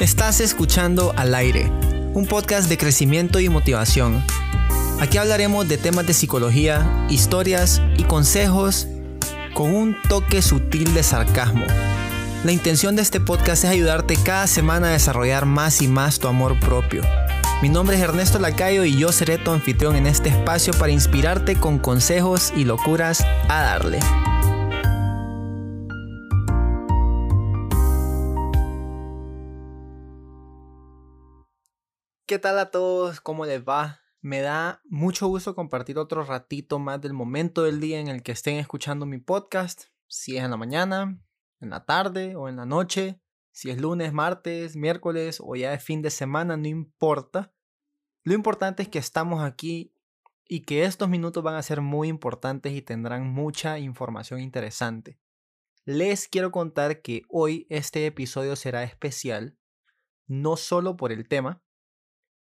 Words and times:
Estás 0.00 0.40
escuchando 0.40 1.12
Al 1.14 1.34
aire, 1.34 1.70
un 2.14 2.24
podcast 2.24 2.70
de 2.70 2.78
crecimiento 2.78 3.38
y 3.38 3.50
motivación. 3.50 4.24
Aquí 4.98 5.18
hablaremos 5.18 5.68
de 5.68 5.76
temas 5.76 6.06
de 6.06 6.14
psicología, 6.14 7.06
historias 7.10 7.82
y 7.98 8.04
consejos 8.04 8.88
con 9.52 9.74
un 9.74 9.94
toque 10.08 10.40
sutil 10.40 10.94
de 10.94 11.02
sarcasmo. 11.02 11.66
La 12.44 12.52
intención 12.52 12.96
de 12.96 13.02
este 13.02 13.20
podcast 13.20 13.64
es 13.64 13.70
ayudarte 13.70 14.16
cada 14.16 14.46
semana 14.46 14.88
a 14.88 14.92
desarrollar 14.92 15.44
más 15.44 15.82
y 15.82 15.88
más 15.88 16.18
tu 16.18 16.28
amor 16.28 16.58
propio. 16.58 17.02
Mi 17.60 17.68
nombre 17.68 17.96
es 17.96 18.02
Ernesto 18.02 18.38
Lacayo 18.38 18.84
y 18.84 18.96
yo 18.96 19.12
seré 19.12 19.36
tu 19.36 19.50
anfitrión 19.50 19.96
en 19.96 20.06
este 20.06 20.30
espacio 20.30 20.72
para 20.72 20.92
inspirarte 20.92 21.56
con 21.56 21.78
consejos 21.78 22.54
y 22.56 22.64
locuras 22.64 23.20
a 23.50 23.60
darle. 23.60 23.98
¿Qué 32.30 32.38
tal 32.38 32.60
a 32.60 32.70
todos? 32.70 33.20
¿Cómo 33.20 33.44
les 33.44 33.64
va? 33.64 34.02
Me 34.20 34.40
da 34.40 34.80
mucho 34.84 35.26
gusto 35.26 35.56
compartir 35.56 35.98
otro 35.98 36.22
ratito 36.22 36.78
más 36.78 37.00
del 37.00 37.12
momento 37.12 37.64
del 37.64 37.80
día 37.80 37.98
en 37.98 38.06
el 38.06 38.22
que 38.22 38.30
estén 38.30 38.54
escuchando 38.54 39.04
mi 39.04 39.18
podcast, 39.18 39.86
si 40.06 40.36
es 40.36 40.44
en 40.44 40.52
la 40.52 40.56
mañana, 40.56 41.20
en 41.58 41.70
la 41.70 41.86
tarde 41.86 42.36
o 42.36 42.48
en 42.48 42.54
la 42.54 42.66
noche, 42.66 43.20
si 43.50 43.70
es 43.70 43.80
lunes, 43.80 44.12
martes, 44.12 44.76
miércoles 44.76 45.38
o 45.40 45.56
ya 45.56 45.74
es 45.74 45.82
fin 45.82 46.02
de 46.02 46.10
semana, 46.10 46.56
no 46.56 46.68
importa. 46.68 47.52
Lo 48.22 48.32
importante 48.32 48.84
es 48.84 48.88
que 48.88 49.00
estamos 49.00 49.42
aquí 49.42 49.92
y 50.46 50.60
que 50.60 50.84
estos 50.84 51.08
minutos 51.08 51.42
van 51.42 51.56
a 51.56 51.62
ser 51.64 51.80
muy 51.80 52.06
importantes 52.06 52.72
y 52.72 52.80
tendrán 52.80 53.26
mucha 53.26 53.80
información 53.80 54.38
interesante. 54.38 55.18
Les 55.84 56.28
quiero 56.28 56.52
contar 56.52 57.02
que 57.02 57.22
hoy 57.28 57.66
este 57.70 58.06
episodio 58.06 58.54
será 58.54 58.84
especial, 58.84 59.58
no 60.28 60.56
solo 60.56 60.96
por 60.96 61.10
el 61.10 61.26
tema, 61.26 61.60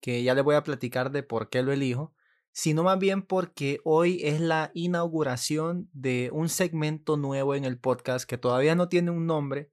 que 0.06 0.22
ya 0.22 0.36
les 0.36 0.44
voy 0.44 0.54
a 0.54 0.62
platicar 0.62 1.12
de 1.12 1.24
por 1.24 1.50
qué 1.50 1.64
lo 1.64 1.72
elijo, 1.72 2.14
sino 2.52 2.84
más 2.84 3.00
bien 3.00 3.24
porque 3.24 3.80
hoy 3.84 4.20
es 4.22 4.40
la 4.40 4.70
inauguración 4.76 5.90
de 5.94 6.30
un 6.32 6.48
segmento 6.48 7.18
nuevo 7.18 7.56
en 7.56 7.66
el 7.66 7.80
podcast 7.80 8.30
que 8.30 8.38
todavía 8.38 8.76
no 8.76 8.88
tiene 8.88 9.10
un 9.10 9.26
nombre, 9.26 9.72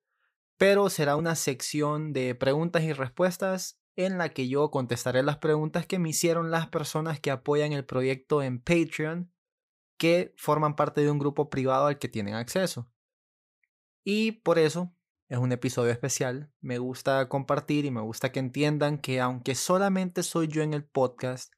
pero 0.57 0.89
será 0.89 1.17
una 1.17 1.35
sección 1.35 2.15
de 2.15 2.35
preguntas 2.35 2.83
y 2.83 2.95
respuestas 2.95 3.79
en 3.95 4.17
la 4.17 4.31
que 4.31 4.49
yo 4.49 4.71
contestaré 4.71 5.23
las 5.23 5.37
preguntas 5.37 5.85
que 5.87 5.99
me 5.99 6.09
hicieron 6.09 6.51
las 6.51 6.67
personas 6.69 7.21
que 7.21 7.31
apoyan 7.31 7.75
el 7.75 7.85
proyecto 7.85 8.43
en 8.43 8.59
Patreon, 8.59 9.31
que 9.99 10.33
forman 10.39 10.77
parte 10.77 11.03
de 11.03 11.11
un 11.11 11.19
grupo 11.19 11.51
privado 11.51 11.89
al 11.89 11.99
que 11.99 12.09
tienen 12.09 12.37
acceso. 12.37 12.91
Y 14.03 14.33
por 14.33 14.59
eso 14.59 14.95
es 15.33 15.39
un 15.39 15.51
episodio 15.51 15.91
especial. 15.93 16.53
Me 16.61 16.77
gusta 16.77 17.27
compartir 17.31 17.87
y 17.87 17.91
me 17.91 18.03
gusta 18.03 18.31
que 18.33 18.39
entiendan 18.39 18.99
que 18.99 19.19
aunque 19.19 19.55
solamente 19.55 20.23
soy 20.23 20.47
yo 20.47 20.61
en 20.61 20.75
el 20.75 20.85
podcast, 20.85 21.55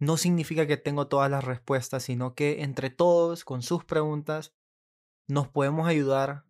no 0.00 0.16
significa 0.16 0.66
que 0.66 0.76
tengo 0.76 1.06
todas 1.06 1.30
las 1.30 1.44
respuestas, 1.44 2.02
sino 2.02 2.34
que 2.34 2.62
entre 2.64 2.90
todos, 2.90 3.44
con 3.44 3.62
sus 3.62 3.84
preguntas, 3.84 4.56
nos 5.28 5.46
podemos 5.46 5.86
ayudar 5.86 6.46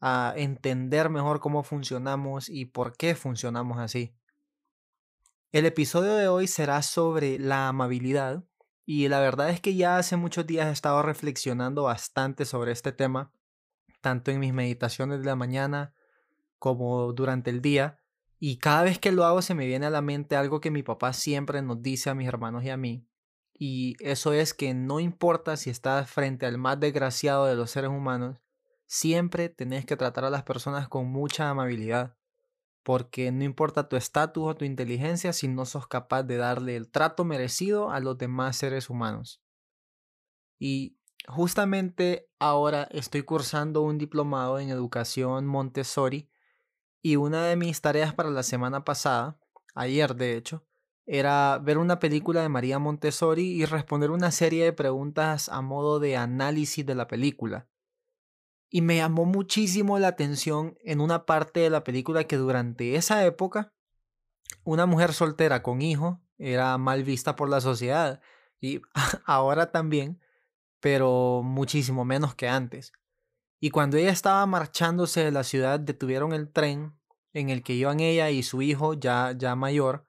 a 0.00 0.32
entender 0.36 1.10
mejor 1.10 1.38
cómo 1.38 1.62
funcionamos 1.62 2.48
y 2.48 2.64
por 2.64 2.96
qué 2.96 3.14
funcionamos 3.14 3.76
así. 3.78 4.16
El 5.52 5.66
episodio 5.66 6.14
de 6.14 6.28
hoy 6.28 6.46
será 6.46 6.80
sobre 6.80 7.38
la 7.38 7.68
amabilidad 7.68 8.42
y 8.86 9.08
la 9.08 9.20
verdad 9.20 9.50
es 9.50 9.60
que 9.60 9.74
ya 9.74 9.98
hace 9.98 10.16
muchos 10.16 10.46
días 10.46 10.68
he 10.68 10.72
estado 10.72 11.02
reflexionando 11.02 11.82
bastante 11.82 12.46
sobre 12.46 12.72
este 12.72 12.92
tema, 12.92 13.34
tanto 14.00 14.30
en 14.30 14.40
mis 14.40 14.54
meditaciones 14.54 15.18
de 15.18 15.26
la 15.26 15.36
mañana 15.36 15.92
como 16.66 17.12
durante 17.12 17.50
el 17.50 17.62
día. 17.62 18.00
Y 18.40 18.56
cada 18.56 18.82
vez 18.82 18.98
que 18.98 19.12
lo 19.12 19.24
hago 19.24 19.40
se 19.40 19.54
me 19.54 19.66
viene 19.66 19.86
a 19.86 19.90
la 19.90 20.02
mente 20.02 20.34
algo 20.34 20.60
que 20.60 20.72
mi 20.72 20.82
papá 20.82 21.12
siempre 21.12 21.62
nos 21.62 21.80
dice 21.80 22.10
a 22.10 22.14
mis 22.16 22.26
hermanos 22.26 22.64
y 22.64 22.70
a 22.70 22.76
mí. 22.76 23.06
Y 23.54 23.94
eso 24.00 24.32
es 24.32 24.52
que 24.52 24.74
no 24.74 24.98
importa 24.98 25.56
si 25.56 25.70
estás 25.70 26.10
frente 26.10 26.44
al 26.44 26.58
más 26.58 26.80
desgraciado 26.80 27.46
de 27.46 27.54
los 27.54 27.70
seres 27.70 27.90
humanos, 27.90 28.38
siempre 28.86 29.48
tenés 29.48 29.86
que 29.86 29.96
tratar 29.96 30.24
a 30.24 30.30
las 30.30 30.42
personas 30.42 30.88
con 30.88 31.06
mucha 31.06 31.48
amabilidad. 31.48 32.16
Porque 32.82 33.30
no 33.30 33.44
importa 33.44 33.88
tu 33.88 33.94
estatus 33.94 34.44
o 34.44 34.56
tu 34.56 34.64
inteligencia 34.64 35.32
si 35.32 35.46
no 35.46 35.66
sos 35.66 35.86
capaz 35.86 36.24
de 36.24 36.36
darle 36.36 36.74
el 36.74 36.90
trato 36.90 37.24
merecido 37.24 37.90
a 37.90 38.00
los 38.00 38.18
demás 38.18 38.56
seres 38.56 38.90
humanos. 38.90 39.40
Y 40.58 40.98
justamente 41.28 42.28
ahora 42.40 42.88
estoy 42.90 43.22
cursando 43.22 43.82
un 43.82 43.98
diplomado 43.98 44.58
en 44.58 44.68
educación 44.68 45.46
Montessori 45.46 46.28
y 47.06 47.14
una 47.14 47.44
de 47.44 47.54
mis 47.54 47.80
tareas 47.80 48.14
para 48.14 48.30
la 48.30 48.42
semana 48.42 48.84
pasada, 48.84 49.38
ayer 49.76 50.16
de 50.16 50.36
hecho, 50.36 50.64
era 51.06 51.56
ver 51.62 51.78
una 51.78 52.00
película 52.00 52.42
de 52.42 52.48
María 52.48 52.80
Montessori 52.80 53.44
y 53.44 53.64
responder 53.64 54.10
una 54.10 54.32
serie 54.32 54.64
de 54.64 54.72
preguntas 54.72 55.48
a 55.48 55.60
modo 55.60 56.00
de 56.00 56.16
análisis 56.16 56.84
de 56.84 56.96
la 56.96 57.06
película. 57.06 57.68
Y 58.68 58.80
me 58.80 58.96
llamó 58.96 59.24
muchísimo 59.24 60.00
la 60.00 60.08
atención 60.08 60.76
en 60.82 61.00
una 61.00 61.26
parte 61.26 61.60
de 61.60 61.70
la 61.70 61.84
película 61.84 62.24
que 62.24 62.38
durante 62.38 62.96
esa 62.96 63.24
época 63.24 63.72
una 64.64 64.86
mujer 64.86 65.12
soltera 65.12 65.62
con 65.62 65.82
hijo 65.82 66.20
era 66.38 66.76
mal 66.76 67.04
vista 67.04 67.36
por 67.36 67.48
la 67.48 67.60
sociedad 67.60 68.20
y 68.60 68.82
ahora 69.26 69.70
también, 69.70 70.20
pero 70.80 71.42
muchísimo 71.44 72.04
menos 72.04 72.34
que 72.34 72.48
antes. 72.48 72.92
Y 73.58 73.70
cuando 73.70 73.96
ella 73.96 74.10
estaba 74.10 74.44
marchándose 74.46 75.24
de 75.24 75.30
la 75.30 75.44
ciudad, 75.44 75.80
detuvieron 75.80 76.32
el 76.32 76.52
tren 76.52 76.98
en 77.32 77.50
el 77.50 77.62
que 77.62 77.74
iban 77.74 78.00
ella 78.00 78.30
y 78.30 78.42
su 78.42 78.62
hijo 78.62 78.94
ya, 78.94 79.34
ya 79.36 79.54
mayor, 79.56 80.06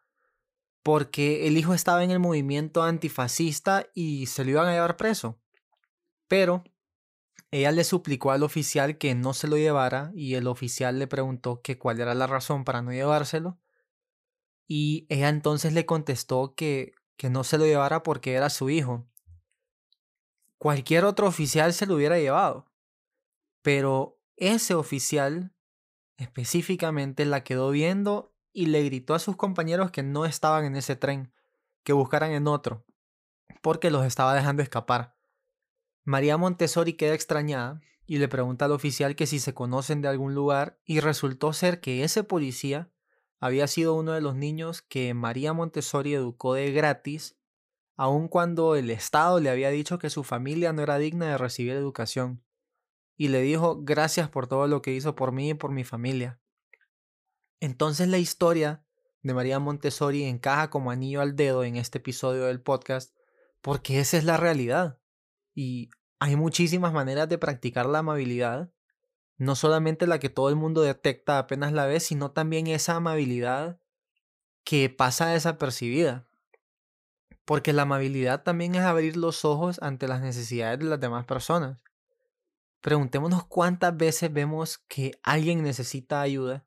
porque 0.83 1.47
el 1.47 1.57
hijo 1.57 1.73
estaba 1.73 2.03
en 2.03 2.11
el 2.11 2.19
movimiento 2.19 2.83
antifascista 2.83 3.87
y 3.93 4.27
se 4.27 4.45
lo 4.45 4.51
iban 4.51 4.67
a 4.67 4.73
llevar 4.73 4.97
preso. 4.97 5.39
Pero 6.27 6.63
ella 7.51 7.71
le 7.71 7.83
suplicó 7.83 8.31
al 8.31 8.43
oficial 8.43 8.97
que 8.97 9.15
no 9.15 9.33
se 9.33 9.47
lo 9.47 9.57
llevara 9.57 10.11
y 10.13 10.35
el 10.35 10.47
oficial 10.47 10.99
le 10.99 11.07
preguntó 11.07 11.61
que 11.61 11.77
cuál 11.77 11.99
era 11.99 12.13
la 12.13 12.27
razón 12.27 12.65
para 12.65 12.81
no 12.81 12.91
llevárselo. 12.91 13.57
Y 14.67 15.05
ella 15.09 15.29
entonces 15.29 15.71
le 15.71 15.85
contestó 15.85 16.55
que, 16.55 16.93
que 17.15 17.29
no 17.29 17.45
se 17.45 17.57
lo 17.57 17.65
llevara 17.65 18.03
porque 18.03 18.33
era 18.33 18.49
su 18.49 18.69
hijo. 18.69 19.07
Cualquier 20.57 21.05
otro 21.05 21.27
oficial 21.27 21.73
se 21.73 21.85
lo 21.85 21.95
hubiera 21.95 22.17
llevado. 22.19 22.65
Pero 23.67 24.17
ese 24.37 24.75
oficial 24.75 25.53
específicamente 26.15 27.25
la 27.25 27.43
quedó 27.43 27.69
viendo 27.69 28.33
y 28.53 28.67
le 28.67 28.81
gritó 28.85 29.13
a 29.13 29.19
sus 29.19 29.35
compañeros 29.35 29.91
que 29.91 30.03
no 30.03 30.25
estaban 30.25 30.63
en 30.63 30.77
ese 30.77 30.95
tren, 30.95 31.33
que 31.83 31.91
buscaran 31.91 32.31
en 32.31 32.47
otro, 32.47 32.85
porque 33.61 33.91
los 33.91 34.05
estaba 34.05 34.33
dejando 34.33 34.63
escapar. 34.63 35.17
María 36.05 36.37
Montessori 36.37 36.93
queda 36.93 37.13
extrañada 37.13 37.81
y 38.05 38.19
le 38.19 38.29
pregunta 38.29 38.63
al 38.63 38.71
oficial 38.71 39.17
que 39.17 39.27
si 39.27 39.37
se 39.37 39.53
conocen 39.53 40.01
de 40.01 40.07
algún 40.07 40.33
lugar 40.33 40.79
y 40.85 41.01
resultó 41.01 41.51
ser 41.51 41.81
que 41.81 42.05
ese 42.05 42.23
policía 42.23 42.89
había 43.37 43.67
sido 43.67 43.95
uno 43.95 44.13
de 44.13 44.21
los 44.21 44.37
niños 44.37 44.81
que 44.81 45.13
María 45.13 45.51
Montessori 45.51 46.13
educó 46.13 46.53
de 46.53 46.71
gratis, 46.71 47.35
aun 47.97 48.29
cuando 48.29 48.77
el 48.77 48.89
Estado 48.91 49.41
le 49.41 49.49
había 49.49 49.71
dicho 49.71 49.99
que 49.99 50.09
su 50.09 50.23
familia 50.23 50.71
no 50.71 50.83
era 50.83 50.97
digna 50.97 51.25
de 51.25 51.37
recibir 51.37 51.73
educación 51.73 52.46
y 53.17 53.29
le 53.29 53.41
dijo 53.41 53.81
gracias 53.81 54.29
por 54.29 54.47
todo 54.47 54.67
lo 54.67 54.81
que 54.81 54.93
hizo 54.93 55.15
por 55.15 55.31
mí 55.31 55.49
y 55.49 55.53
por 55.55 55.71
mi 55.71 55.83
familia. 55.83 56.39
Entonces 57.59 58.07
la 58.07 58.19
historia 58.19 58.85
de 59.23 59.33
María 59.33 59.59
Montessori 59.59 60.23
encaja 60.23 60.69
como 60.69 60.91
anillo 60.91 61.21
al 61.21 61.35
dedo 61.35 61.63
en 61.63 61.75
este 61.75 61.97
episodio 61.97 62.45
del 62.45 62.61
podcast 62.61 63.17
porque 63.61 63.99
esa 63.99 64.17
es 64.17 64.23
la 64.23 64.37
realidad. 64.37 64.99
Y 65.55 65.89
hay 66.19 66.35
muchísimas 66.35 66.93
maneras 66.93 67.27
de 67.27 67.37
practicar 67.37 67.87
la 67.87 67.99
amabilidad, 67.99 68.71
no 69.37 69.55
solamente 69.55 70.07
la 70.07 70.19
que 70.19 70.29
todo 70.29 70.49
el 70.49 70.55
mundo 70.55 70.81
detecta 70.81 71.39
apenas 71.39 71.73
la 71.73 71.85
ve, 71.85 71.99
sino 71.99 72.31
también 72.31 72.67
esa 72.67 72.95
amabilidad 72.95 73.79
que 74.63 74.89
pasa 74.89 75.27
desapercibida. 75.27 76.27
Porque 77.45 77.73
la 77.73 77.83
amabilidad 77.83 78.43
también 78.43 78.75
es 78.75 78.81
abrir 78.81 79.15
los 79.17 79.45
ojos 79.45 79.79
ante 79.81 80.07
las 80.07 80.21
necesidades 80.21 80.79
de 80.79 80.85
las 80.85 80.99
demás 80.99 81.25
personas. 81.25 81.81
Preguntémonos 82.87 83.43
cuántas 83.43 83.97
veces 83.97 84.31
vemos 84.31 84.77
que 84.87 85.19
alguien 85.21 85.61
necesita 85.61 86.21
ayuda 86.21 86.65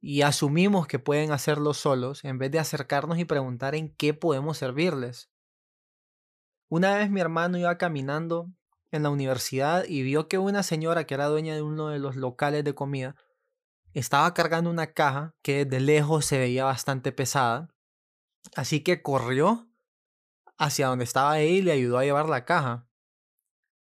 y 0.00 0.22
asumimos 0.22 0.88
que 0.88 0.98
pueden 0.98 1.30
hacerlo 1.30 1.74
solos 1.74 2.24
en 2.24 2.38
vez 2.38 2.50
de 2.50 2.58
acercarnos 2.58 3.20
y 3.20 3.24
preguntar 3.24 3.76
en 3.76 3.94
qué 3.94 4.12
podemos 4.12 4.58
servirles. 4.58 5.30
Una 6.68 6.96
vez 6.96 7.08
mi 7.08 7.20
hermano 7.20 7.56
iba 7.56 7.78
caminando 7.78 8.50
en 8.90 9.04
la 9.04 9.10
universidad 9.10 9.84
y 9.86 10.02
vio 10.02 10.26
que 10.26 10.38
una 10.38 10.64
señora 10.64 11.04
que 11.04 11.14
era 11.14 11.26
dueña 11.26 11.54
de 11.54 11.62
uno 11.62 11.86
de 11.90 12.00
los 12.00 12.16
locales 12.16 12.64
de 12.64 12.74
comida 12.74 13.14
estaba 13.94 14.34
cargando 14.34 14.70
una 14.70 14.88
caja 14.88 15.36
que 15.40 15.66
de 15.66 15.78
lejos 15.78 16.24
se 16.24 16.40
veía 16.40 16.64
bastante 16.64 17.12
pesada. 17.12 17.68
Así 18.56 18.80
que 18.80 19.02
corrió 19.02 19.68
hacia 20.58 20.88
donde 20.88 21.04
estaba 21.04 21.38
ella 21.38 21.58
y 21.58 21.62
le 21.62 21.70
ayudó 21.70 21.98
a 21.98 22.04
llevar 22.04 22.28
la 22.28 22.44
caja. 22.44 22.89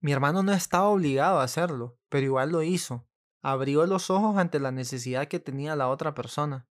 Mi 0.03 0.11
hermano 0.11 0.43
no 0.43 0.51
estaba 0.51 0.89
obligado 0.89 1.39
a 1.39 1.43
hacerlo, 1.43 1.97
pero 2.09 2.25
igual 2.25 2.51
lo 2.51 2.61
hizo. 2.61 3.07
Abrió 3.41 3.85
los 3.85 4.09
ojos 4.09 4.35
ante 4.37 4.59
la 4.59 4.73
necesidad 4.73 5.29
que 5.29 5.39
tenía 5.39 5.77
la 5.77 5.87
otra 5.87 6.13
persona. 6.13 6.67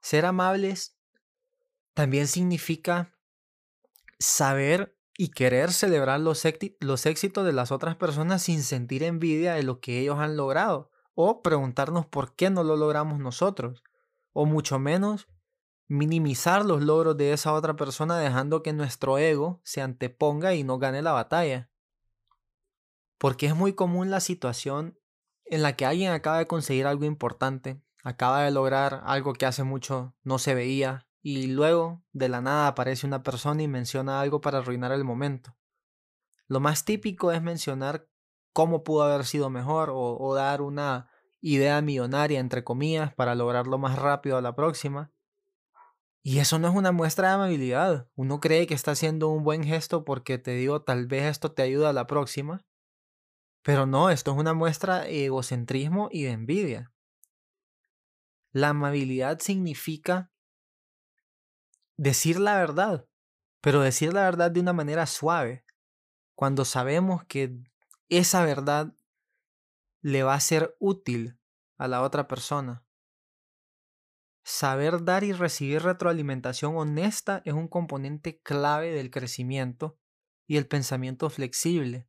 Ser 0.00 0.26
amables 0.26 0.98
también 1.94 2.26
significa 2.26 3.16
saber 4.18 4.98
y 5.16 5.28
querer 5.28 5.72
celebrar 5.72 6.18
los, 6.18 6.44
éxitos 6.44 7.46
de 7.46 7.52
las 7.52 7.70
otras 7.70 7.94
personas 7.94 8.42
sin 8.42 8.64
sentir 8.64 9.04
envidia 9.04 9.54
de 9.54 9.62
lo 9.62 9.78
que 9.78 10.00
ellos 10.00 10.18
han 10.18 10.36
logrado 10.36 10.90
o 11.14 11.40
preguntarnos 11.40 12.04
por 12.04 12.34
qué 12.34 12.50
no 12.50 12.64
lo 12.64 12.74
logramos 12.74 13.20
nosotros 13.20 13.84
o 14.32 14.44
mucho 14.44 14.80
menos 14.80 15.28
minimizar 15.90 16.64
los 16.64 16.82
logros 16.82 17.16
de 17.16 17.32
esa 17.32 17.52
otra 17.52 17.74
persona 17.74 18.16
dejando 18.16 18.62
que 18.62 18.72
nuestro 18.72 19.18
ego 19.18 19.60
se 19.64 19.82
anteponga 19.82 20.54
y 20.54 20.62
no 20.62 20.78
gane 20.78 21.02
la 21.02 21.10
batalla. 21.10 21.68
Porque 23.18 23.46
es 23.46 23.56
muy 23.56 23.72
común 23.72 24.08
la 24.08 24.20
situación 24.20 24.96
en 25.46 25.62
la 25.62 25.74
que 25.74 25.86
alguien 25.86 26.12
acaba 26.12 26.38
de 26.38 26.46
conseguir 26.46 26.86
algo 26.86 27.06
importante, 27.06 27.82
acaba 28.04 28.44
de 28.44 28.52
lograr 28.52 29.02
algo 29.04 29.32
que 29.32 29.46
hace 29.46 29.64
mucho 29.64 30.14
no 30.22 30.38
se 30.38 30.54
veía, 30.54 31.08
y 31.22 31.48
luego 31.48 32.04
de 32.12 32.28
la 32.28 32.40
nada 32.40 32.68
aparece 32.68 33.04
una 33.04 33.24
persona 33.24 33.60
y 33.60 33.66
menciona 33.66 34.20
algo 34.20 34.40
para 34.40 34.58
arruinar 34.58 34.92
el 34.92 35.02
momento. 35.02 35.56
Lo 36.46 36.60
más 36.60 36.84
típico 36.84 37.32
es 37.32 37.42
mencionar 37.42 38.08
cómo 38.52 38.84
pudo 38.84 39.02
haber 39.02 39.26
sido 39.26 39.50
mejor 39.50 39.90
o, 39.92 40.34
dar 40.36 40.62
una 40.62 41.10
idea 41.40 41.82
millonaria, 41.82 42.38
entre 42.38 42.62
comillas, 42.62 43.12
para 43.12 43.34
lograrlo 43.34 43.76
más 43.76 43.98
rápido 43.98 44.36
a 44.36 44.40
la 44.40 44.54
próxima. 44.54 45.10
Y 46.22 46.38
eso 46.38 46.58
no 46.58 46.68
es 46.68 46.74
una 46.74 46.92
muestra 46.92 47.28
de 47.28 47.34
amabilidad. 47.34 48.08
Uno 48.14 48.40
cree 48.40 48.66
que 48.66 48.74
está 48.74 48.90
haciendo 48.90 49.28
un 49.28 49.42
buen 49.42 49.64
gesto 49.64 50.04
porque 50.04 50.38
te 50.38 50.52
digo, 50.52 50.82
tal 50.82 51.06
vez 51.06 51.24
esto 51.24 51.52
te 51.52 51.62
ayuda 51.62 51.90
a 51.90 51.94
la 51.94 52.06
próxima. 52.06 52.66
Pero 53.62 53.86
no, 53.86 54.10
esto 54.10 54.32
es 54.32 54.38
una 54.38 54.54
muestra 54.54 55.00
de 55.00 55.26
egocentrismo 55.26 56.08
y 56.10 56.24
de 56.24 56.30
envidia. 56.32 56.92
La 58.52 58.70
amabilidad 58.70 59.38
significa 59.38 60.30
decir 61.96 62.38
la 62.38 62.56
verdad, 62.56 63.06
pero 63.60 63.80
decir 63.80 64.12
la 64.12 64.22
verdad 64.22 64.50
de 64.50 64.60
una 64.60 64.72
manera 64.72 65.06
suave, 65.06 65.64
cuando 66.34 66.64
sabemos 66.64 67.24
que 67.24 67.58
esa 68.08 68.44
verdad 68.44 68.94
le 70.00 70.22
va 70.22 70.34
a 70.34 70.40
ser 70.40 70.74
útil 70.78 71.38
a 71.78 71.86
la 71.88 72.02
otra 72.02 72.26
persona. 72.26 72.84
Saber 74.52 75.04
dar 75.04 75.22
y 75.22 75.32
recibir 75.32 75.80
retroalimentación 75.80 76.76
honesta 76.76 77.40
es 77.44 77.54
un 77.54 77.68
componente 77.68 78.40
clave 78.42 78.90
del 78.90 79.08
crecimiento 79.08 79.96
y 80.44 80.56
el 80.56 80.66
pensamiento 80.66 81.30
flexible. 81.30 82.08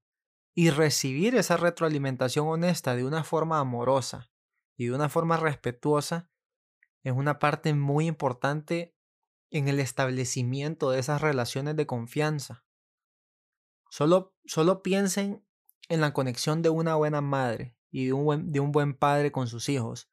Y 0.56 0.72
recibir 0.72 1.36
esa 1.36 1.56
retroalimentación 1.56 2.48
honesta 2.48 2.96
de 2.96 3.06
una 3.06 3.24
forma 3.24 3.60
amorosa 3.60 4.32
y 4.76 4.88
de 4.88 4.96
una 4.96 5.08
forma 5.08 5.38
respetuosa 5.38 6.32
es 7.04 7.14
una 7.14 7.38
parte 7.38 7.76
muy 7.76 8.08
importante 8.08 8.98
en 9.52 9.68
el 9.68 9.80
establecimiento 9.80 10.90
de 10.90 11.00
esas 11.00 11.22
relaciones 11.22 11.76
de 11.76 11.86
confianza. 11.86 12.66
Solo, 13.92 14.36
solo 14.46 14.82
piensen 14.82 15.46
en 15.90 16.02
la 16.02 16.12
conexión 16.12 16.64
de 16.64 16.72
una 16.72 16.96
buena 16.96 17.22
madre 17.22 17.78
y 17.92 18.08
de 18.08 18.14
un, 18.14 18.26
buen, 18.26 18.52
de 18.52 18.60
un 18.60 18.72
buen 18.72 18.96
padre 18.96 19.32
con 19.32 19.48
sus 19.48 19.70
hijos, 19.70 20.11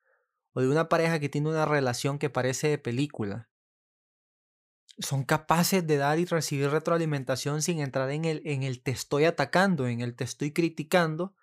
o 0.52 0.60
de 0.60 0.68
una 0.68 0.88
pareja 0.88 1.18
que 1.18 1.28
tiene 1.28 1.48
una 1.48 1.64
relación 1.64 2.18
que 2.18 2.30
parece 2.30 2.68
de 2.68 2.78
película. 2.78 3.48
Son 4.98 5.24
capaces 5.24 5.86
de 5.86 5.96
dar 5.96 6.18
y 6.18 6.24
recibir 6.24 6.70
retroalimentación 6.70 7.62
sin 7.62 7.80
entrar 7.80 8.10
en 8.10 8.24
el, 8.24 8.42
en 8.44 8.62
el 8.62 8.82
te 8.82 8.90
estoy 8.90 9.24
atacando, 9.24 9.86
en 9.86 10.00
el 10.00 10.16
te 10.16 10.24
estoy 10.24 10.52
criticando 10.52 11.34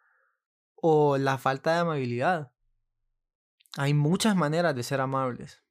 o 0.75 1.17
la 1.17 1.37
falta 1.37 1.73
de 1.73 1.79
amabilidad. 1.79 2.51
Hay 3.77 3.93
muchas 3.93 4.35
maneras 4.35 4.75
de 4.75 4.83
ser 4.83 5.01
amables. 5.01 5.63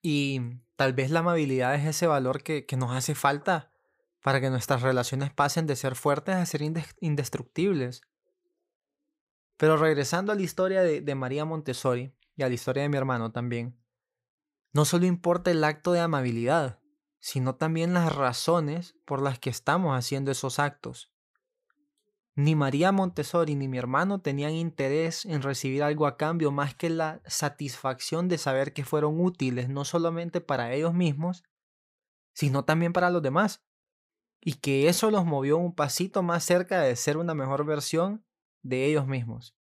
Y 0.00 0.40
tal 0.76 0.92
vez 0.94 1.10
la 1.10 1.20
amabilidad 1.20 1.74
es 1.74 1.86
ese 1.86 2.06
valor 2.06 2.42
que, 2.42 2.66
que 2.66 2.76
nos 2.76 2.90
hace 2.92 3.14
falta 3.14 3.72
para 4.22 4.40
que 4.40 4.50
nuestras 4.50 4.82
relaciones 4.82 5.32
pasen 5.32 5.66
de 5.66 5.76
ser 5.76 5.96
fuertes 5.96 6.36
a 6.36 6.46
ser 6.46 6.62
indestructibles. 7.00 8.02
Pero 9.56 9.76
regresando 9.76 10.32
a 10.32 10.34
la 10.34 10.42
historia 10.42 10.82
de, 10.82 11.14
María 11.14 11.44
Montessori 11.44 12.14
y 12.36 12.42
a 12.42 12.48
la 12.48 12.54
historia 12.54 12.82
de 12.82 12.88
mi 12.88 12.96
hermano 12.96 13.32
también, 13.32 13.78
no 14.72 14.84
solo 14.84 15.06
importa 15.06 15.50
el 15.50 15.62
acto 15.64 15.92
de 15.92 16.00
amabilidad, 16.00 16.80
sino 17.18 17.54
también 17.54 17.94
las 17.94 18.14
razones 18.14 18.96
por 19.04 19.22
las 19.22 19.38
que 19.38 19.50
estamos 19.50 19.96
haciendo 19.96 20.30
esos 20.30 20.58
actos. 20.58 21.12
Ni 22.34 22.56
María 22.56 22.92
Montessori 22.92 23.54
ni 23.54 23.68
mi 23.68 23.76
hermano 23.76 24.20
tenían 24.20 24.52
interés 24.52 25.26
en 25.26 25.42
recibir 25.42 25.82
algo 25.82 26.06
a 26.06 26.16
cambio 26.16 26.50
más 26.50 26.74
que 26.74 26.88
la 26.88 27.20
satisfacción 27.26 28.28
de 28.28 28.38
saber 28.38 28.72
que 28.72 28.84
fueron 28.84 29.20
útiles 29.20 29.68
no 29.68 29.84
solamente 29.84 30.40
para 30.40 30.72
ellos 30.72 30.94
mismos, 30.94 31.44
sino 32.32 32.64
también 32.64 32.94
para 32.94 33.10
los 33.10 33.22
demás, 33.22 33.62
y 34.40 34.54
que 34.54 34.88
eso 34.88 35.10
los 35.10 35.24
movió 35.24 35.58
un 35.58 35.74
pasito 35.74 36.22
más 36.22 36.42
cerca 36.44 36.80
de 36.80 36.96
ser 36.96 37.16
una 37.16 37.34
mejor 37.34 37.64
versión 37.64 38.24
de 38.62 38.86
ellos 38.86 39.06
mismos. 39.06 39.54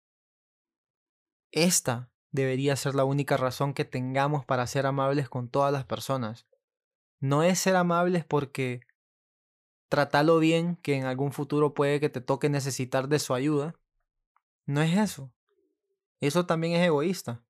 Esta 1.52 2.12
debería 2.32 2.76
ser 2.76 2.96
la 2.96 3.06
única 3.06 3.38
razón 3.38 3.74
que 3.74 3.86
tengamos 3.86 4.46
para 4.46 4.68
ser 4.68 4.86
amables 4.86 5.30
con 5.30 5.50
todas 5.50 5.74
las 5.74 5.86
personas. 5.86 6.46
No 7.20 7.44
es 7.44 7.60
ser 7.60 7.76
amables 7.76 8.24
porque 8.24 8.82
tratalo 9.90 10.38
bien, 10.40 10.76
que 10.78 10.96
en 10.96 11.06
algún 11.06 11.32
futuro 11.32 11.74
puede 11.74 12.00
que 12.00 12.10
te 12.10 12.22
toque 12.22 12.50
necesitar 12.50 13.10
de 13.10 13.20
su 13.20 13.34
ayuda. 13.34 13.76
No 14.66 14.82
es 14.82 14.96
eso. 14.96 15.34
Eso 16.20 16.46
también 16.46 16.74
es 16.74 16.86
egoísta. 16.86 17.44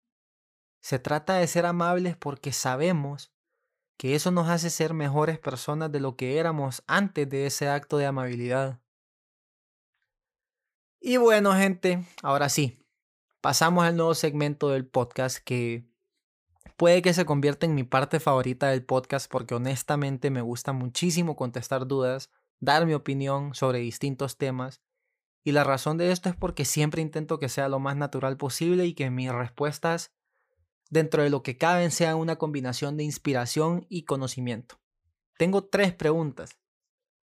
Se 0.80 0.98
trata 1.00 1.36
de 1.36 1.48
ser 1.48 1.66
amables 1.66 2.16
porque 2.16 2.54
sabemos 2.54 3.34
que 3.98 4.16
eso 4.16 4.32
nos 4.32 4.48
hace 4.48 4.70
ser 4.70 4.94
mejores 4.94 5.38
personas 5.38 5.92
de 5.92 6.00
lo 6.00 6.16
que 6.16 6.38
éramos 6.38 6.84
antes 6.88 7.30
de 7.30 7.46
ese 7.46 7.68
acto 7.68 7.98
de 7.98 8.06
amabilidad. 8.06 8.80
Y 11.02 11.16
bueno, 11.16 11.54
gente, 11.54 12.04
ahora 12.22 12.50
sí, 12.50 12.86
pasamos 13.40 13.86
al 13.86 13.96
nuevo 13.96 14.14
segmento 14.16 14.68
del 14.68 14.86
podcast 14.86 15.38
que 15.38 15.88
puede 16.76 17.02
que 17.02 17.14
se 17.14 17.26
convierta 17.26 17.66
en 17.66 17.74
mi 17.74 17.84
parte 17.84 18.20
favorita 18.20 18.68
del 18.68 18.84
podcast 18.84 19.32
porque 19.32 19.56
honestamente 19.56 20.30
me 20.30 20.42
gusta 20.42 20.74
muchísimo 20.74 21.38
contestar 21.38 21.88
dudas, 21.88 22.32
dar 22.60 22.86
mi 22.86 22.94
opinión 22.94 23.56
sobre 23.56 23.80
distintos 23.80 24.38
temas. 24.38 24.82
Y 25.46 25.54
la 25.54 25.64
razón 25.64 25.98
de 25.98 26.12
esto 26.12 26.28
es 26.28 26.36
porque 26.36 26.66
siempre 26.66 27.02
intento 27.02 27.40
que 27.40 27.48
sea 27.48 27.70
lo 27.70 27.80
más 27.80 27.96
natural 27.96 28.36
posible 28.36 28.86
y 28.86 28.94
que 28.94 29.10
mis 29.10 29.32
respuestas, 29.32 30.12
dentro 30.90 31.24
de 31.24 31.30
lo 31.30 31.44
que 31.44 31.58
caben, 31.58 31.92
sean 31.92 32.18
una 32.18 32.36
combinación 32.36 32.98
de 32.98 33.06
inspiración 33.06 33.86
y 33.88 34.04
conocimiento. 34.04 34.82
Tengo 35.38 35.64
tres 35.64 35.94
preguntas. 35.94 36.60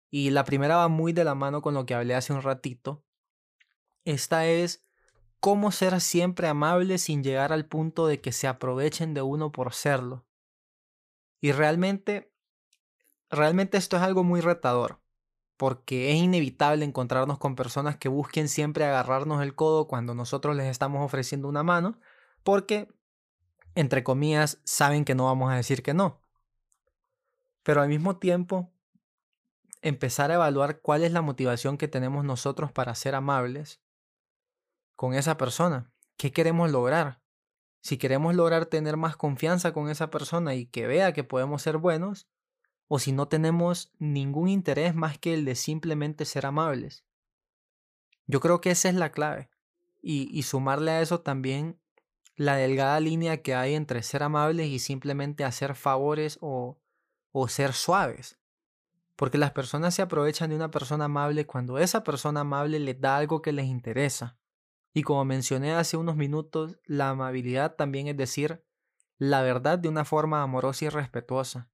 Y 0.09 0.29
la 0.29 0.45
primera 0.45 0.77
va 0.77 0.87
muy 0.87 1.11
de 1.11 1.25
la 1.25 1.35
mano 1.35 1.61
con 1.61 1.73
lo 1.73 1.85
que 1.85 1.93
hablé 1.93 2.15
hace 2.15 2.31
un 2.31 2.41
ratito, 2.41 3.04
esta 4.05 4.45
es 4.45 4.85
cómo 5.39 5.71
ser 5.71 5.99
siempre 6.01 6.47
amable 6.47 6.97
sin 6.97 7.23
llegar 7.23 7.51
al 7.51 7.65
punto 7.65 8.07
de 8.07 8.21
que 8.21 8.31
se 8.31 8.47
aprovechen 8.47 9.13
de 9.13 9.21
uno 9.21 9.51
por 9.51 9.73
serlo. 9.73 10.25
Y 11.41 11.51
realmente, 11.51 12.33
realmente 13.29 13.77
esto 13.77 13.97
es 13.97 14.03
algo 14.03 14.23
muy 14.23 14.41
retador, 14.41 15.01
porque 15.57 16.11
es 16.11 16.17
inevitable 16.17 16.85
encontrarnos 16.85 17.37
con 17.37 17.55
personas 17.55 17.97
que 17.97 18.09
busquen 18.09 18.47
siempre 18.49 18.85
agarrarnos 18.85 19.43
el 19.43 19.53
codo 19.53 19.87
cuando 19.87 20.15
nosotros 20.15 20.55
les 20.55 20.67
estamos 20.67 21.03
ofreciendo 21.03 21.47
una 21.47 21.63
mano, 21.63 21.99
porque, 22.43 22.87
entre 23.75 24.03
comillas, 24.03 24.59
saben 24.63 25.05
que 25.05 25.15
no 25.15 25.25
vamos 25.25 25.51
a 25.51 25.55
decir 25.55 25.83
que 25.83 25.93
no. 25.93 26.21
Pero 27.61 27.81
al 27.81 27.89
mismo 27.89 28.17
tiempo, 28.17 28.71
empezar 29.81 30.31
a 30.31 30.35
evaluar 30.35 30.81
cuál 30.81 31.03
es 31.03 31.11
la 31.11 31.21
motivación 31.21 31.77
que 31.77 31.87
tenemos 31.87 32.25
nosotros 32.25 32.71
para 32.71 32.95
ser 32.95 33.13
amables 33.13 33.84
con 34.95 35.13
esa 35.13 35.37
persona? 35.37 35.91
¿Qué 36.17 36.31
queremos 36.31 36.71
lograr? 36.71 37.21
Si 37.81 37.97
queremos 37.97 38.35
lograr 38.35 38.65
tener 38.65 38.97
más 38.97 39.15
confianza 39.15 39.73
con 39.73 39.89
esa 39.89 40.09
persona 40.09 40.55
y 40.55 40.65
que 40.65 40.87
vea 40.87 41.13
que 41.13 41.23
podemos 41.23 41.61
ser 41.61 41.77
buenos, 41.77 42.27
o 42.87 42.99
si 42.99 43.11
no 43.11 43.27
tenemos 43.27 43.91
ningún 43.99 44.47
interés 44.47 44.95
más 44.95 45.17
que 45.17 45.33
el 45.33 45.45
de 45.45 45.55
simplemente 45.55 46.25
ser 46.25 46.45
amables. 46.45 47.05
Yo 48.27 48.39
creo 48.39 48.61
que 48.61 48.71
esa 48.71 48.89
es 48.89 48.95
la 48.95 49.11
clave. 49.11 49.49
Y, 50.01 50.43
sumarle 50.43 50.91
a 50.91 51.01
eso 51.01 51.21
también 51.21 51.79
la 52.35 52.55
delgada 52.57 52.99
línea 52.99 53.41
que 53.41 53.55
hay 53.55 53.73
entre 53.73 54.03
ser 54.03 54.21
amables 54.21 54.67
y 54.67 54.77
simplemente 54.77 55.43
hacer 55.43 55.73
favores 55.73 56.37
o, 56.41 56.77
o 57.31 57.47
ser 57.47 57.73
suaves. 57.73 58.37
Porque 59.15 59.39
las 59.39 59.51
personas 59.51 59.95
se 59.95 60.03
aprovechan 60.03 60.51
de 60.51 60.57
una 60.57 60.69
persona 60.69 61.05
amable 61.05 61.47
cuando 61.47 61.79
esa 61.79 62.03
persona 62.03 62.41
amable 62.41 62.79
les 62.79 63.01
da 63.01 63.17
algo 63.17 63.41
que 63.41 63.51
les 63.51 63.65
interesa. 63.65 64.37
Y 64.95 65.03
como 65.03 65.23
mencioné 65.25 65.73
hace 65.73 65.97
unos 65.97 66.15
minutos, 66.15 66.79
la 66.85 67.11
amabilidad 67.11 67.75
también 67.75 68.07
es 68.07 68.17
decir 68.17 68.65
la 69.17 69.43
verdad 69.43 69.77
de 69.77 69.89
una 69.89 70.05
forma 70.05 70.41
amorosa 70.41 70.85
y 70.85 70.89
respetuosa. 70.89 71.69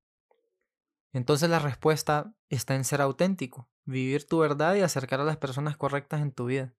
Entonces 1.13 1.49
la 1.49 1.59
respuesta 1.59 2.35
está 2.49 2.75
en 2.75 2.83
ser 2.83 2.99
auténtico, 2.99 3.69
vivir 3.85 4.27
tu 4.27 4.39
verdad 4.39 4.75
y 4.75 4.81
acercar 4.81 5.21
a 5.21 5.23
las 5.23 5.37
personas 5.37 5.77
correctas 5.77 6.21
en 6.21 6.33
tu 6.33 6.47
vida. 6.47 6.75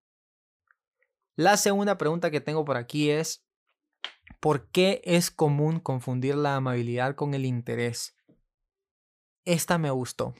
La 1.35 1.57
segunda 1.57 1.97
pregunta 1.97 2.29
que 2.29 2.41
tengo 2.41 2.63
por 2.63 2.77
aquí 2.77 3.09
es, 3.09 3.43
¿Por 4.39 4.69
qué 4.71 5.01
es 5.05 5.31
común 5.31 5.79
confundir 5.79 6.35
la 6.35 6.55
amabilidad 6.55 7.15
con 7.15 7.33
el 7.33 7.45
interés? 7.45 8.17
Esta 9.45 9.77
me 9.77 9.89
gustó. 9.89 10.35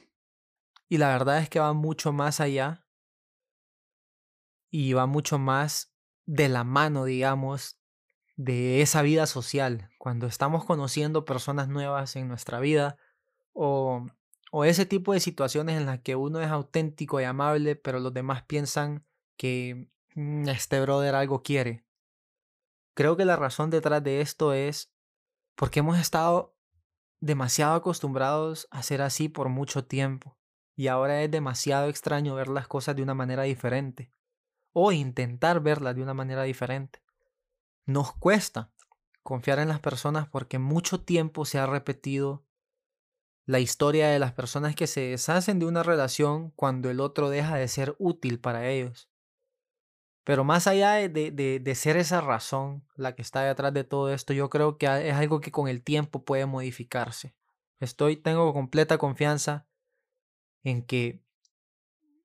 Y 0.88 0.98
la 0.98 1.08
verdad 1.08 1.38
es 1.38 1.48
que 1.48 1.60
va 1.60 1.72
mucho 1.72 2.12
más 2.12 2.40
allá 2.40 2.86
y 4.70 4.92
va 4.92 5.06
mucho 5.06 5.38
más 5.38 5.93
de 6.26 6.48
la 6.48 6.64
mano, 6.64 7.04
digamos, 7.04 7.78
de 8.36 8.82
esa 8.82 9.02
vida 9.02 9.26
social. 9.26 9.90
Cuando 9.98 10.26
estamos 10.26 10.64
conociendo 10.64 11.24
personas 11.24 11.68
nuevas 11.68 12.16
en 12.16 12.28
nuestra 12.28 12.60
vida 12.60 12.96
o, 13.52 14.06
o 14.50 14.64
ese 14.64 14.86
tipo 14.86 15.12
de 15.12 15.20
situaciones 15.20 15.76
en 15.76 15.86
las 15.86 16.00
que 16.00 16.16
uno 16.16 16.40
es 16.40 16.48
auténtico 16.48 17.20
y 17.20 17.24
amable, 17.24 17.76
pero 17.76 18.00
los 18.00 18.12
demás 18.12 18.42
piensan 18.44 19.04
que 19.36 19.88
mm, 20.14 20.48
este 20.48 20.80
brother 20.80 21.14
algo 21.14 21.42
quiere. 21.42 21.84
Creo 22.94 23.16
que 23.16 23.24
la 23.24 23.36
razón 23.36 23.70
detrás 23.70 24.02
de 24.02 24.20
esto 24.20 24.52
es 24.52 24.92
porque 25.56 25.80
hemos 25.80 25.98
estado 25.98 26.56
demasiado 27.20 27.74
acostumbrados 27.74 28.68
a 28.70 28.82
ser 28.82 29.02
así 29.02 29.28
por 29.28 29.48
mucho 29.48 29.84
tiempo 29.84 30.36
y 30.76 30.88
ahora 30.88 31.22
es 31.22 31.30
demasiado 31.30 31.88
extraño 31.88 32.34
ver 32.34 32.48
las 32.48 32.68
cosas 32.68 32.94
de 32.96 33.02
una 33.02 33.14
manera 33.14 33.44
diferente 33.44 34.13
o 34.74 34.92
intentar 34.92 35.60
verlas 35.60 35.94
de 35.94 36.02
una 36.02 36.12
manera 36.12 36.42
diferente. 36.42 37.00
Nos 37.86 38.12
cuesta 38.12 38.70
confiar 39.22 39.58
en 39.58 39.68
las 39.68 39.80
personas 39.80 40.28
porque 40.28 40.58
mucho 40.58 41.00
tiempo 41.00 41.46
se 41.46 41.58
ha 41.58 41.64
repetido 41.64 42.44
la 43.46 43.60
historia 43.60 44.08
de 44.08 44.18
las 44.18 44.32
personas 44.32 44.74
que 44.74 44.86
se 44.86 45.00
deshacen 45.00 45.58
de 45.58 45.66
una 45.66 45.82
relación 45.82 46.50
cuando 46.50 46.90
el 46.90 47.00
otro 47.00 47.30
deja 47.30 47.56
de 47.56 47.68
ser 47.68 47.94
útil 47.98 48.40
para 48.40 48.68
ellos. 48.68 49.08
Pero 50.24 50.42
más 50.42 50.66
allá 50.66 50.94
de, 50.94 51.30
de, 51.30 51.74
ser 51.74 51.98
esa 51.98 52.22
razón 52.22 52.82
la 52.96 53.14
que 53.14 53.20
está 53.20 53.42
detrás 53.42 53.74
de 53.74 53.84
todo 53.84 54.12
esto, 54.12 54.32
yo 54.32 54.48
creo 54.48 54.78
que 54.78 54.86
es 54.86 55.14
algo 55.14 55.40
que 55.40 55.52
con 55.52 55.68
el 55.68 55.82
tiempo 55.82 56.24
puede 56.24 56.46
modificarse. 56.46 57.34
Estoy, 57.78 58.16
tengo 58.16 58.52
completa 58.54 58.96
confianza 58.96 59.66
en 60.62 60.82
que 60.82 61.22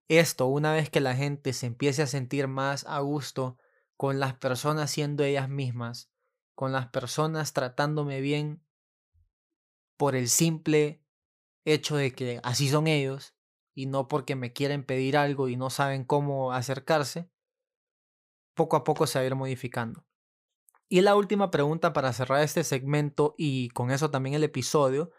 esto, 0.09 0.47
una 0.47 0.73
vez 0.73 0.89
que 0.89 0.99
la 0.99 1.15
gente 1.15 1.53
se 1.53 1.67
empiece 1.67 2.01
a 2.01 2.07
sentir 2.07 2.47
más 2.47 2.83
a 2.87 2.99
gusto 2.99 3.57
con 3.95 4.19
las 4.19 4.33
personas 4.33 4.91
siendo 4.91 5.23
ellas 5.23 5.49
mismas, 5.49 6.11
con 6.55 6.71
las 6.71 6.87
personas 6.87 7.53
tratándome 7.53 8.19
bien 8.19 8.61
por 9.97 10.15
el 10.15 10.27
simple 10.27 11.03
hecho 11.63 11.95
de 11.95 12.11
que 12.11 12.39
así 12.43 12.69
son 12.69 12.87
ellos 12.87 13.35
y 13.75 13.85
no 13.85 14.07
porque 14.07 14.35
me 14.35 14.51
quieren 14.51 14.83
pedir 14.83 15.15
algo 15.15 15.47
y 15.47 15.55
no 15.57 15.69
saben 15.69 16.03
cómo 16.03 16.53
acercarse, 16.53 17.29
poco 18.55 18.77
a 18.77 18.83
poco 18.83 19.05
se 19.05 19.19
va 19.19 19.23
a 19.23 19.27
ir 19.27 19.35
modificando. 19.35 20.05
Y 20.89 21.01
la 21.01 21.15
última 21.15 21.51
pregunta 21.51 21.93
para 21.93 22.11
cerrar 22.13 22.41
este 22.41 22.63
segmento 22.63 23.35
y 23.37 23.69
con 23.69 23.91
eso 23.91 24.09
también 24.09 24.33
el 24.33 24.43
episodio 24.43 25.11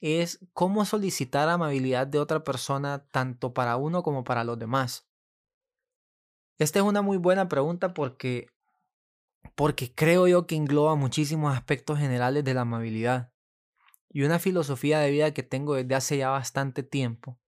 es 0.00 0.40
cómo 0.52 0.84
solicitar 0.84 1.48
amabilidad 1.48 2.06
de 2.06 2.18
otra 2.18 2.42
persona 2.42 3.06
tanto 3.10 3.52
para 3.52 3.76
uno 3.76 4.02
como 4.02 4.24
para 4.24 4.44
los 4.44 4.58
demás. 4.58 5.08
Esta 6.58 6.78
es 6.78 6.84
una 6.84 7.02
muy 7.02 7.16
buena 7.16 7.48
pregunta 7.48 7.94
porque 7.94 8.48
porque 9.54 9.94
creo 9.94 10.26
yo 10.26 10.46
que 10.46 10.54
engloba 10.54 10.94
muchísimos 10.94 11.54
aspectos 11.54 11.98
generales 11.98 12.44
de 12.44 12.54
la 12.54 12.62
amabilidad. 12.62 13.32
Y 14.10 14.22
una 14.22 14.38
filosofía 14.38 14.98
de 15.00 15.10
vida 15.10 15.32
que 15.32 15.42
tengo 15.42 15.74
desde 15.74 15.94
hace 15.94 16.16
ya 16.18 16.30
bastante 16.30 16.82
tiempo 16.82 17.38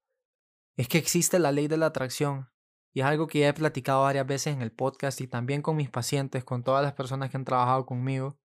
es 0.76 0.88
que 0.88 0.98
existe 0.98 1.38
la 1.38 1.52
ley 1.52 1.68
de 1.68 1.76
la 1.76 1.86
atracción 1.86 2.50
y 2.94 3.00
es 3.00 3.06
algo 3.06 3.26
que 3.26 3.40
ya 3.40 3.48
he 3.48 3.54
platicado 3.54 4.02
varias 4.02 4.26
veces 4.26 4.54
en 4.54 4.62
el 4.62 4.72
podcast 4.72 5.20
y 5.20 5.26
también 5.26 5.62
con 5.62 5.76
mis 5.76 5.90
pacientes, 5.90 6.44
con 6.44 6.62
todas 6.62 6.82
las 6.82 6.92
personas 6.92 7.30
que 7.30 7.36
han 7.36 7.44
trabajado 7.44 7.86
conmigo. 7.86 8.38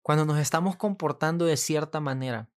Cuando 0.00 0.24
nos 0.24 0.38
estamos 0.38 0.76
comportando 0.76 1.44
de 1.44 1.56
cierta 1.56 2.00
manera 2.00 2.51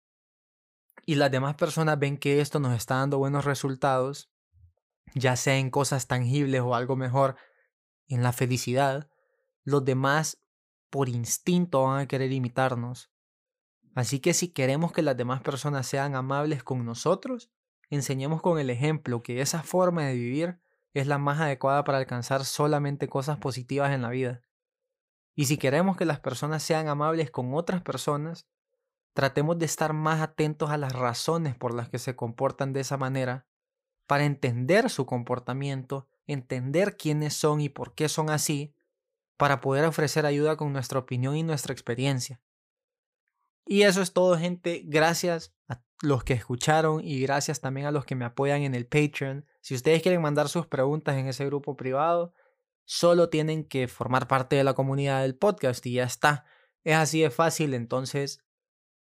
y 1.04 1.16
las 1.16 1.30
demás 1.30 1.56
personas 1.56 1.98
ven 1.98 2.16
que 2.16 2.40
esto 2.40 2.60
nos 2.60 2.76
está 2.76 2.96
dando 2.96 3.18
buenos 3.18 3.44
resultados, 3.44 4.30
ya 5.14 5.36
sea 5.36 5.58
en 5.58 5.70
cosas 5.70 6.06
tangibles 6.06 6.60
o 6.60 6.74
algo 6.74 6.96
mejor, 6.96 7.36
en 8.08 8.22
la 8.22 8.32
felicidad, 8.32 9.10
los 9.64 9.84
demás 9.84 10.38
por 10.90 11.08
instinto 11.08 11.84
van 11.84 12.00
a 12.00 12.06
querer 12.06 12.32
imitarnos. 12.32 13.10
Así 13.94 14.20
que 14.20 14.34
si 14.34 14.48
queremos 14.48 14.92
que 14.92 15.02
las 15.02 15.16
demás 15.16 15.42
personas 15.42 15.86
sean 15.86 16.14
amables 16.14 16.62
con 16.62 16.84
nosotros, 16.84 17.50
enseñemos 17.90 18.40
con 18.40 18.58
el 18.58 18.70
ejemplo 18.70 19.22
que 19.22 19.40
esa 19.40 19.62
forma 19.62 20.04
de 20.04 20.14
vivir 20.14 20.60
es 20.94 21.06
la 21.06 21.18
más 21.18 21.40
adecuada 21.40 21.84
para 21.84 21.98
alcanzar 21.98 22.44
solamente 22.44 23.08
cosas 23.08 23.38
positivas 23.38 23.92
en 23.92 24.02
la 24.02 24.10
vida. 24.10 24.42
Y 25.34 25.46
si 25.46 25.56
queremos 25.56 25.96
que 25.96 26.04
las 26.04 26.20
personas 26.20 26.62
sean 26.62 26.88
amables 26.88 27.30
con 27.30 27.54
otras 27.54 27.82
personas, 27.82 28.46
tratemos 29.12 29.58
de 29.58 29.66
estar 29.66 29.92
más 29.92 30.20
atentos 30.20 30.70
a 30.70 30.76
las 30.76 30.92
razones 30.92 31.54
por 31.54 31.74
las 31.74 31.88
que 31.88 31.98
se 31.98 32.16
comportan 32.16 32.72
de 32.72 32.80
esa 32.80 32.96
manera, 32.96 33.46
para 34.06 34.24
entender 34.24 34.90
su 34.90 35.06
comportamiento, 35.06 36.08
entender 36.26 36.96
quiénes 36.96 37.34
son 37.34 37.60
y 37.60 37.68
por 37.68 37.94
qué 37.94 38.08
son 38.08 38.30
así, 38.30 38.74
para 39.36 39.60
poder 39.60 39.84
ofrecer 39.84 40.26
ayuda 40.26 40.56
con 40.56 40.72
nuestra 40.72 40.98
opinión 40.98 41.36
y 41.36 41.42
nuestra 41.42 41.72
experiencia. 41.72 42.40
Y 43.66 43.82
eso 43.82 44.02
es 44.02 44.12
todo, 44.12 44.36
gente. 44.36 44.82
Gracias 44.84 45.54
a 45.68 45.82
los 46.02 46.24
que 46.24 46.34
escucharon 46.34 47.00
y 47.04 47.20
gracias 47.20 47.60
también 47.60 47.86
a 47.86 47.92
los 47.92 48.04
que 48.04 48.14
me 48.14 48.24
apoyan 48.24 48.62
en 48.62 48.74
el 48.74 48.86
Patreon. 48.86 49.46
Si 49.60 49.74
ustedes 49.74 50.02
quieren 50.02 50.20
mandar 50.20 50.48
sus 50.48 50.66
preguntas 50.66 51.16
en 51.16 51.28
ese 51.28 51.46
grupo 51.46 51.76
privado, 51.76 52.34
solo 52.84 53.28
tienen 53.28 53.64
que 53.64 53.88
formar 53.88 54.26
parte 54.26 54.56
de 54.56 54.64
la 54.64 54.74
comunidad 54.74 55.22
del 55.22 55.36
podcast 55.36 55.84
y 55.86 55.94
ya 55.94 56.04
está. 56.04 56.44
Es 56.84 56.96
así 56.96 57.20
de 57.20 57.30
fácil, 57.30 57.74
entonces 57.74 58.40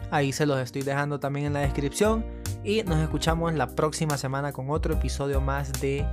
Ahí 0.10 0.32
se 0.32 0.46
los 0.46 0.60
estoy 0.60 0.82
dejando 0.82 1.20
también 1.20 1.48
en 1.48 1.54
la 1.54 1.62
descripción 1.62 2.26
y 2.64 2.84
nos 2.84 3.00
escuchamos 3.00 3.54
la 3.54 3.68
próxima 3.68 4.18
semana 4.18 4.52
con 4.52 4.70
otro 4.70 4.94
episodio 4.94 5.42
más 5.42 5.72
de 5.82 6.06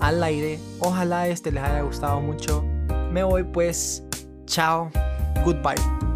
Al 0.00 0.22
aire. 0.22 0.58
Ojalá 0.80 1.28
este 1.28 1.52
les 1.52 1.62
haya 1.62 1.82
gustado 1.82 2.20
mucho. 2.20 2.62
Me 3.10 3.22
voy 3.22 3.44
pues. 3.44 4.02
Chao. 4.46 4.90
Goodbye. 5.44 6.15